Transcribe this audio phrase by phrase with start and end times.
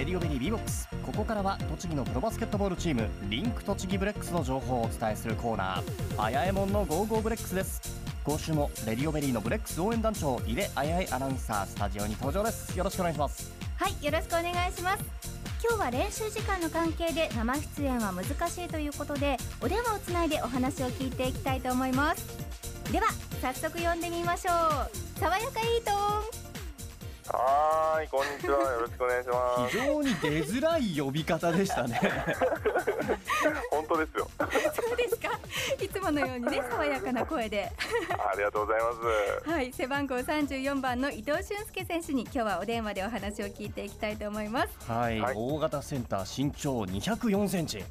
[0.00, 0.88] レディオベリー B ボックス。
[1.04, 6.22] ここからは栃木のプロバスケットボールチームリンク栃木ブレックスの情報をお伝えするコーナー。
[6.22, 7.82] あやえもんのゴーゴーブレックスです。
[8.24, 12.78] 今週もレディオベリーのブレックス応援団長井出あやえアナウンサースタジオに登場です。
[12.78, 13.52] よろしくお願いします。
[13.76, 15.04] はいよろしくお願いします。
[15.62, 22.26] 今日は練習時間の関係で生出演は難しいということでお電話をつないでお話を聞いていきたいと思います。
[22.90, 23.08] では
[23.42, 25.18] 早速呼んでみましょう。
[25.18, 26.39] 爽やかイートン
[27.32, 28.58] はい、こんにちは。
[28.58, 32.00] よろしくお願いしま非常に出づらい呼び方でしたね。
[33.70, 34.28] 本当ですよ。
[34.38, 35.38] そうですか。
[35.80, 37.70] いつものようにね爽やかな声で。
[38.10, 38.92] ありがとうございま
[39.44, 39.50] す。
[39.50, 44.90] はい背番号34番の伊藤俊介選手に今日はお電話でお話を聞いていきたいと思います。
[44.90, 45.34] はい、はい。
[45.36, 47.84] 大型センター身長204センチ。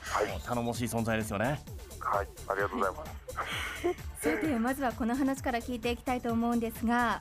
[0.00, 1.60] はい、頼もしい存在ですよね。
[1.98, 4.30] はい、ありがとうございます。
[4.30, 7.20] さてまずはこの話から聞いていきたいと思うんですが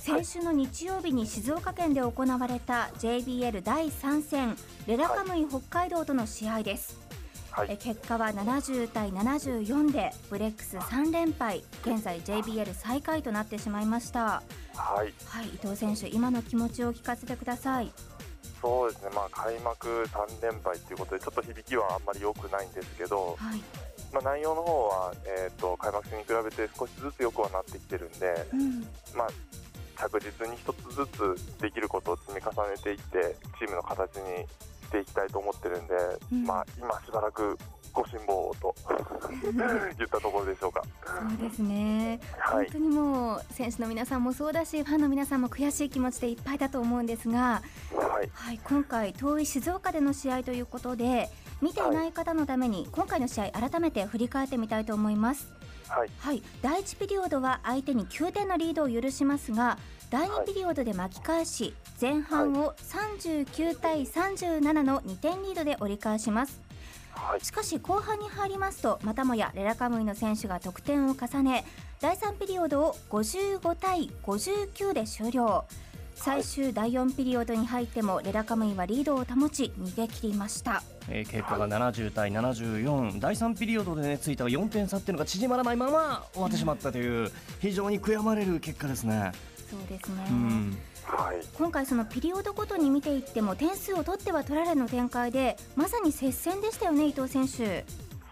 [0.00, 4.56] 先週の日曜日に静岡県で行われた JBL 第3戦
[4.86, 6.98] レラカムイ北海道との試合です、
[7.50, 7.68] はい。
[7.72, 14.42] え結果は70対74でブレックス3連敗現在 JBL 最下位となってしまいました。
[14.74, 17.92] はい、はい伊藤選手今の気持ちを聞かせてください。
[18.62, 19.10] そうですね。
[19.14, 23.62] まあ開幕3連敗ということで、ちょっと響きはあんまり良くないんですけど、はい、
[24.14, 25.12] まあ内容の方は
[25.44, 28.80] えっ、と開幕戦に比べて少しずつ良くはなってきてるんで、うん、
[29.14, 29.28] まあ
[30.00, 34.46] 着実に一つずつできることを積み重ねていって、チームの形に
[34.86, 35.94] していきたいと思ってるんで、
[36.32, 37.58] うんまあ今しばらく
[37.92, 38.74] ご辛抱をと
[39.98, 40.82] 言ったところでしょうか。
[41.04, 42.66] そうですねはい。
[42.66, 47.62] 本当にもう選手の皆さんもそうだしファンの皆さんも悔しい気持ちでいっぱいだと思うんですが、
[47.94, 48.30] はい。
[48.32, 55.52] はい、今回遠い静岡での試合ということで見ていない方のために今回の試合改めて振り返ってみたいと思います。
[55.90, 56.10] はい。
[56.18, 59.76] はい、第1ピリオドは相手に9点のリードを許しますが
[60.08, 66.60] 第2はいピリオドで巻き返し前半を39対37の2点リードで折り返します。
[67.12, 67.40] はい。
[67.40, 71.64] しかし後半に入りますとまたもやレラカムイの選手が得点を重ね
[72.00, 75.64] 第3ピリオドを55対59で終了
[76.22, 80.82] 最終第4ピリオドに入ってもレラカムイはリードを保ち逃げ切りました。
[81.08, 89.32] えー結果が70対74第3ピリオドで、ね、ついた4点差っていうのが縮まらないまま終わってしまったという非常に悔やまれる結果ですね。
[89.70, 90.78] そうですね、うん。
[91.04, 91.36] はい。
[91.56, 97.86] 今回そのピリオドごとに見ていっても点数を取っては取られの展開でまさに接戦でしたよね伊藤選手。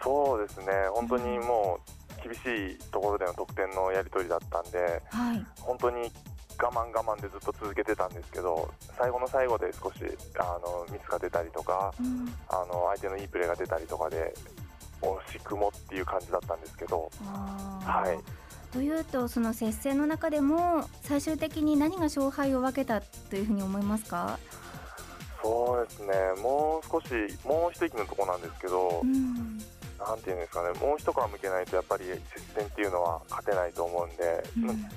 [0.05, 1.81] そうですね、本当にも
[2.23, 2.39] う厳し
[2.75, 4.79] いところでの得点のやり取りだったんで、
[5.09, 5.47] はい。
[5.61, 6.13] 本当に
[6.61, 10.05] 我慢我慢でずっと続けてたんですけど、最後の最後で少し
[10.39, 12.29] あのミスが出たりとか、うん。
[12.49, 14.35] あの相手のいいプレーが出たりとかで、
[15.01, 24.39] 惜しくもっていう感じだったんですけど、はい、というとその接戦の中でも最終的に何が勝敗を分けたというふうに思いますか、
[25.43, 27.07] そうですね、もう少し、
[27.45, 29.59] もう一息のところなんですけどう、ん。
[29.99, 32.21] なんていうんですかね、もう一皮向けないとやっぱり接
[32.57, 34.89] 戦っていうのは勝てないと思うんで、うん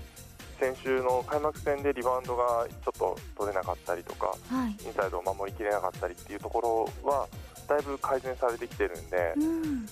[0.61, 4.69] 先週の開幕戦でリバウンドがちょっと取れなかったりとか、はい。
[4.85, 6.61] インサイドを守りきれなかったりっていうとこ
[7.03, 7.27] ろは
[7.67, 9.44] だいぶ改善されてきてるんで、うん。
[9.44, 9.85] うん、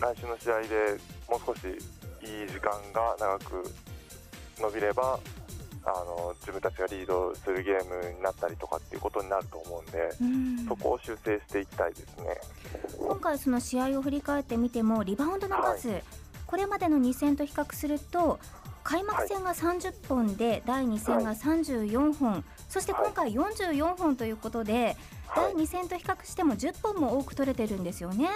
[0.00, 0.96] 来週の試合で
[1.28, 1.66] もう少し
[2.22, 3.70] いい時間が長く
[4.58, 5.20] 伸びれば
[5.84, 10.66] あの自分たちがリードするゲームになったりとかっていうことになると思うんで、うん。
[10.66, 12.40] そこを修正していきたいですね。
[12.98, 16.00] 今回その試合を振り返ってみてもリバウンドの数、
[16.46, 18.38] これまでの2戦と比較すると
[18.86, 25.54] 開幕戦が30本で、第2戦が34本、そして今回44本ということで、はい。
[25.54, 28.28] 第、2戦と比較しても10本も多く取れてるんですよね。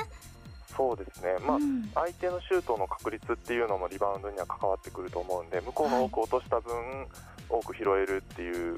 [0.76, 1.88] そうですね、まあうん。
[1.94, 7.06] 相手のシュートの確率っていうのもリバウンドには関わってくると思うんで向こうが多く落とした分、
[7.48, 8.76] 多く拾えるっていう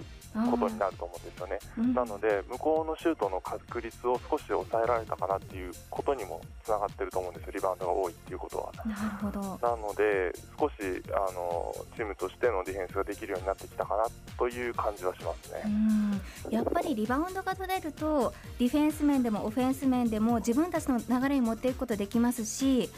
[0.51, 1.59] ことになると思うんですよね。
[1.79, 8.73] うんなので向こうのシュートの確率を少し抑えられたかなっていうことにもつながってると思うんですよ、リバウンドが多いっていうことは。
[8.85, 9.41] なるほど。
[9.63, 10.75] なので、少し
[11.13, 14.05] あのチームとしてのディフェンスができるようになってきたかな
[14.39, 15.75] という感じはしますうね。
[15.75, 16.21] ん
[16.51, 22.91] やっぱりリバウンドが取れるとディフェンス面でもオフェンス面でも自分たちの流れに持っていくことできますし、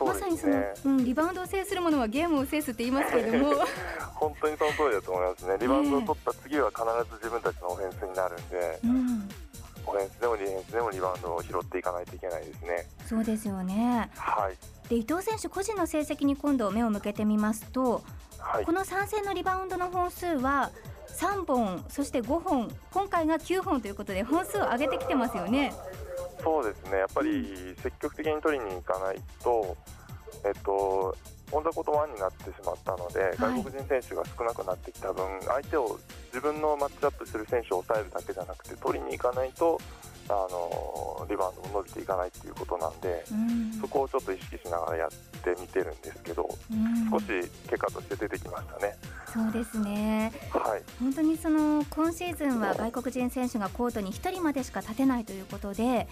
[0.00, 3.54] まさにそのうん、リバウンドを制するものはゲームを制すって言いますけれども。
[4.14, 9.28] 本当にその通りだと思いますね、リバウンドを取った次は必ず自分たちのオフェンスになるんで、うん、
[9.86, 12.88] オフェンスでもディフェンスでもリバウンドを拾っていかないといけないですね。
[13.06, 14.10] そうですよね。
[14.16, 18.02] はい、で伊藤選手個人の成績に今度目を向けてみますと、
[18.38, 18.64] はい。
[18.64, 20.70] こ、の3戦のリバウンドの本数は
[21.08, 25.72] 3本そして5本今回が9本ということで本数を上げてきてますよね。
[26.42, 29.76] そうですね、やっぱり積極的に取りに行かないと、
[30.44, 31.16] えっと、
[31.52, 39.80] オン・ザ・コート1になってしまったので、外国人選手が少なくなってきた分、相手を自分のマッチアップする選手を抑えるだけじゃなくて、取りに行かないと、
[40.28, 43.24] あのリバウンドも伸びていかないということなんで、
[43.80, 46.48] そこをちょっと意識しながらやってみてるんですけど、
[47.10, 47.26] 少し
[47.68, 48.96] 結果として出てきましたね。
[49.32, 56.06] そうですね、はい、本当にその今シーズンは外国人選手がコートに1人までしか立てないということで、はい、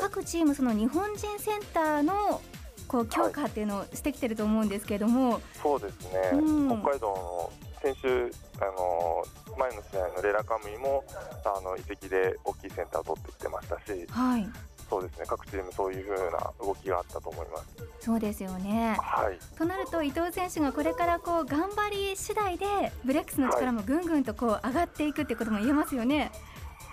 [0.00, 2.40] 各チーム、その日本人センターの
[2.86, 8.30] こう強化っていうのをしてきてると思うんですけれども、はい、そうですね、うん、北海道の先週
[8.60, 9.24] あの
[9.58, 11.02] 前の試合のレラカムイも
[11.44, 14.48] あの移籍で大きいセンターを取ってきてましたし、はい、
[14.88, 17.64] そうですね各チームそういうふうな動きがあったと思います
[18.00, 22.66] そうですよね、はい、となると伊藤選手がこれからこう頑張り次第で
[23.04, 26.30] ブレックスの力もぐんぐんとこう上がっていくってことも言えますよね。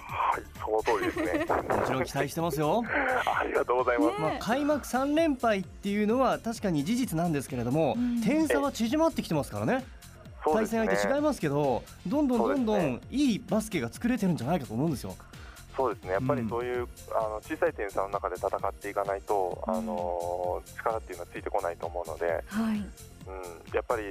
[0.10, 1.46] はい、その通りですね。
[1.78, 2.82] もちろん期待してますよ。
[2.88, 4.22] ありがとうございます。
[4.22, 9.86] まあ開幕3連敗っていうのは確かに事実なんですけれども、うん、点差は縮まってきてますからね。
[10.54, 15.16] 対戦相手違いますけど、どんどんどんどんいいバスケが作れてるんじゃないかと思うんですよ。
[15.78, 16.14] そうですね。
[16.14, 22.78] やっぱりそういう、うん、あの小さい点差の中で戦っていかないと、あの力っていうのはついてこないと思うので、はい。
[22.78, 22.84] うん、
[23.74, 24.04] やっぱり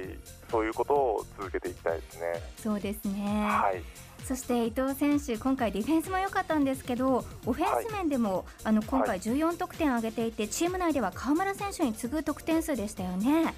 [0.49, 2.25] そういうことを続けていきたいですね。
[2.57, 3.83] そうですね、はい。
[4.25, 13.53] そして伊藤選手、今回ディフェンスも良かったんですけど、オフェンス面でも、はい、あの今回14得点挙げていて、チーム内では河村選手に次ぐ得点数でしたよね。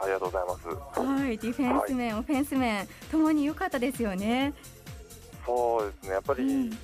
[0.00, 1.00] ありがとうございます。
[1.00, 4.52] はい、ディフェンス面、はい、オフェンス面ともに良かったですよね。
[5.44, 6.76] そうですね、やっぱり、うん、や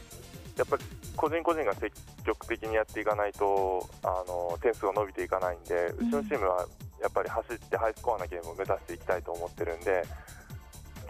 [0.62, 0.84] っぱり
[1.16, 1.92] 個人個人が積
[2.24, 6.66] 極的にやっていかないと、あの点数が伸びていかないんで、うちのチームは
[7.00, 10.04] やっぱり走ってハイスコアなゲームを目指していきたいと思ってるんで、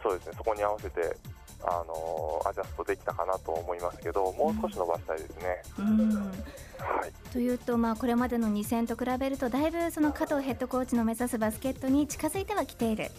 [0.03, 1.17] そうですね、そこに合わせて
[1.65, 5.63] あのアジャストできたかなと思いますけどもう少し伸ばしたいですね。
[5.79, 13.11] うんはい、というと、まあ、これまでの2戦と比べるとだいぶその加藤ヘッドコーチの目指すバスケットに近づいてはきている。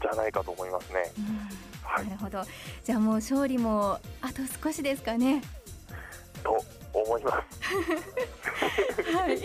[0.00, 1.12] じゃないかと思いますね。
[1.82, 2.42] はい、なるほど
[2.84, 5.42] じゃあもう勝利もあと少しですかね。
[6.42, 9.12] と思います。
[9.16, 9.38] はい。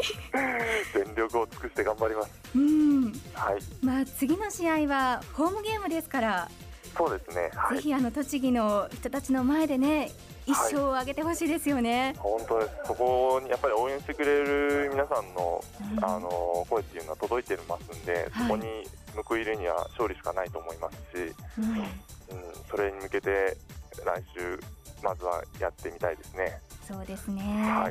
[0.94, 2.32] 全力を尽くして頑張ります。
[2.56, 3.12] うん。
[3.34, 3.60] はい。
[3.82, 6.50] まあ次の試合はホームゲームですから。
[6.96, 10.12] そうですね、はい、ぜひあの栃木の人たちの前でね
[10.46, 12.72] 一勝を挙げてほしいですよね、はい、本当です。
[12.88, 15.64] そこにやっぱり応援してくれる皆さんの
[15.96, 18.66] うん、あの声っていうのは届いてますんで、そこに
[19.28, 21.86] 報いるには勝利しかないと思いますし、うん、うん、
[22.70, 23.58] それに向けて
[24.04, 24.60] 来週
[25.04, 26.60] まずはやってみたいですね。
[26.88, 27.90] そうですね、は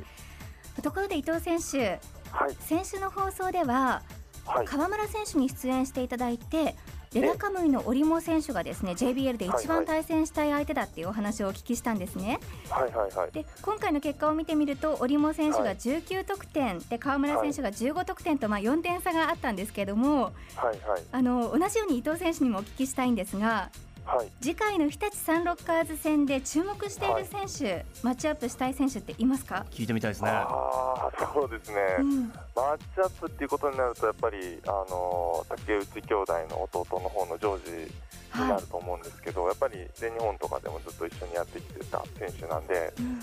[0.78, 2.00] い、ところで伊藤選手、
[2.30, 4.02] はい、先週の放送では、
[4.44, 6.74] はい、川村選手に出演していただいて
[7.14, 12.40] レラカムイの織茂選手がですね JBL で一番対戦したい相手だっていうお話をお聞きしたんですね。
[12.70, 23.70] はいはいはい、で今回の結果を見てみると織茂選手が19得点、で川村選手が15得点とまあ4点差があったんですけれども、はいはい、あの同じように伊藤選手にもお聞きしたいんですが。
[24.04, 29.64] はい、次回の日立サンロッカーズ戦で注目している選手、はい、マッチアップしたい選手っていますか？
[29.70, 30.30] 聞いてみたいですね。
[30.30, 32.20] あそうですね、うん、
[32.54, 43.20] マッチアップっていうことになるとやっぱりあの竹内兄弟の弟の方のジョージになると思うんですけど、はい、やっぱり全日本とかでもずっと一緒にやってきてた選手なんで、うん。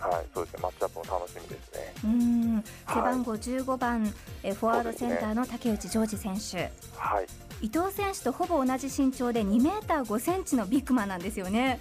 [0.00, 1.94] はい、そうですね、マッチアップも楽しみですね。
[2.04, 4.12] うん、背番号15番、はい、
[4.42, 6.70] えフォワードセンターの竹内ジョージ選手。
[6.98, 7.26] はい。
[7.60, 11.80] 伊藤選手とほぼ同じ身長で2メーター5センチのビッグマンなんですよね。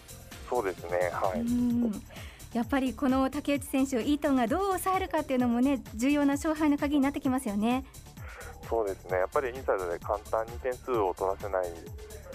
[0.49, 1.09] そうですね。
[1.11, 2.57] はい。
[2.57, 7.83] やっぱりこの竹内選手をイートンがどう抑えるかっていうのもね重要な勝敗の鍵になってきますよね。
[8.69, 9.17] そうですね。
[9.17, 11.65] やっぱりインサイドで簡単に点数を取らせない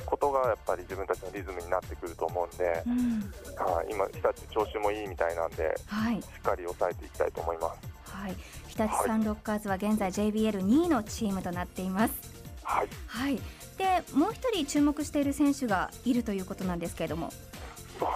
[0.04, 3.20] ことがやっぱり自分たちのリズムになってくると思うんで、うん、
[3.56, 8.12] は今日立調子もいいみたいなんで、はい、しっかり抑えていきたいと思います。
[8.12, 8.34] はい。
[8.68, 12.14] 日立サンロッカーズは現在 JBL2 位のチームとなっています。
[12.14, 12.37] はい、
[12.68, 13.36] はい、
[13.78, 17.32] でもう一人注目している選手がいるということなんですけれども。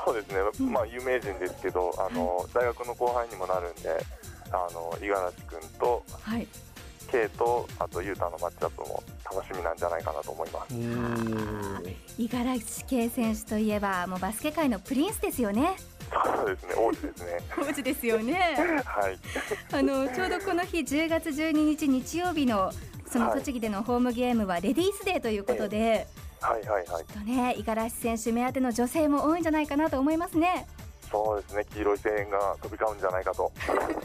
[0.05, 3.91] そうですね、うん、まあ、有名人ですけど、あの、はい、大学の後輩にもなるんで、
[4.53, 6.47] あの五十嵐君と、はい、
[7.11, 10.75] K とあとユータのマッチアップも楽しみなんじゃないかなと思います
[12.19, 15.77] 五十嵐圭選手といえばもうバスケ界のプリンスですよね。
[16.13, 17.39] そうですね、王子ですね。
[17.59, 18.35] 王子ですよね。
[18.85, 19.19] はい。
[19.73, 22.71] あのちょうどこの日10月12日日曜日の
[23.13, 26.07] その栃木でのホームゲームはレディースデーということで、
[26.41, 27.05] はいはいはい。
[27.05, 30.67] とね、五十嵐選手目当ての女性も多いんじゃないかなと思いますね。
[31.11, 33.53] そうですね、黄色い声援が飛び交うんじゃないかと。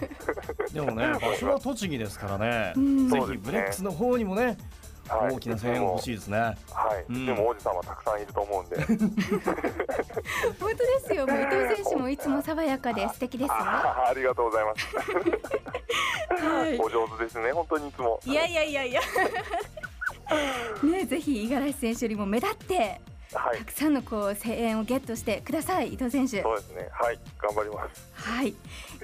[0.74, 4.58] でもね、場所は栃木ですからね、うん、ぜひブレックスの方にもね、
[5.08, 6.38] はい、大きな声援欲しいですね。
[6.38, 8.76] はい、うん、でも王子さんはたくさんいると思うんで。
[10.60, 11.26] 本当ですよ。
[11.26, 13.56] もう伊藤選手もいつも爽やかで素敵ですよ。
[13.58, 14.86] ありがとうございます。
[16.39, 18.20] はい、お上手ですね、本当にいつも。
[18.25, 19.01] いやいやいやいや。
[20.84, 23.00] ねぜひ五十嵐選手よりも目立って
[23.34, 23.58] はい。
[23.60, 26.41] たくさんのこう声援をゲットしてください伊藤選手。
[26.41, 26.89] そうですね。
[26.91, 28.10] はい頑張ります。
[28.13, 28.53] はい。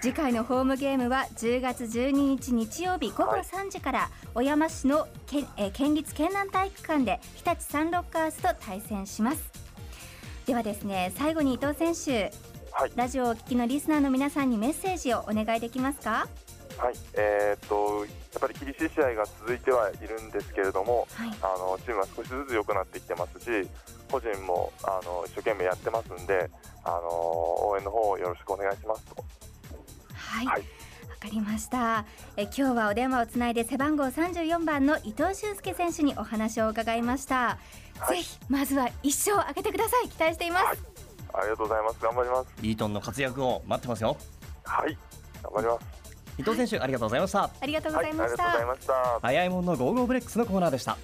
[0.01, 3.41] 次回のホームゲームは10月12日日曜日午後はい。
[3.41, 9.43] 3時から小山市の県,、えー県立県南体育館で日立サンロッカーズと対戦します。
[10.45, 12.31] ではですね最後に伊藤選手。
[12.71, 12.91] はい。
[12.95, 16.27] ラジオをお聞きのリスナーの皆さんにメッセージをお願いできますか？
[16.77, 21.29] はいえーっとやっぱり厳しい試合が続いてはいるんですけれどもはい。
[21.41, 23.67] あのチームは少しずつ良くなってきてますし
[24.11, 26.49] 個人もあの一生懸命やってますんで
[26.83, 26.97] あの
[27.67, 29.23] 応援の方よろしくお願いしますと。
[30.13, 30.61] はい、はい。
[30.61, 30.65] わ
[31.19, 32.05] かりました。
[32.35, 37.57] え今日はお電話をつないで背番号34番の伊藤俊介選手にお話を伺いました、
[37.99, 38.17] はい。
[38.17, 40.09] ぜひまずは一勝上げてください。
[40.09, 40.77] 期待しています、はい。
[41.35, 41.99] ありがとうございます。
[42.01, 42.49] 頑張ります。
[42.61, 44.17] イートンの活躍を待ってますよ。
[44.65, 44.97] はい。
[45.43, 46.02] 頑張ります
[46.37, 47.49] 伊藤選手ありがとうございました。
[47.61, 49.19] ありがとうございました。
[49.21, 50.97] あやえもんのゴーゴーブレックスのコーナーでした